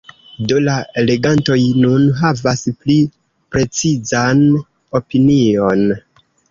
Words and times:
Do 0.51 0.55
la 0.67 0.77
legantoj 1.09 1.57
nun 1.83 2.09
havas 2.23 2.65
pli 2.79 2.97
precizan 3.55 4.45
opinion. 5.03 5.89